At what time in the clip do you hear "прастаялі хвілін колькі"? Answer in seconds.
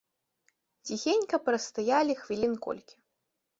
1.51-2.95